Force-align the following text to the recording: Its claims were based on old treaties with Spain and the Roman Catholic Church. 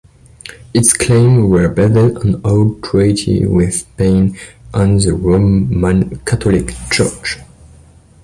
Its 0.73 0.93
claims 0.93 1.47
were 1.47 1.69
based 1.69 1.95
on 1.95 2.41
old 2.43 2.81
treaties 2.83 3.47
with 3.47 3.71
Spain 3.75 4.35
and 4.73 4.99
the 4.99 5.13
Roman 5.13 6.17
Catholic 6.25 6.73
Church. 6.91 7.37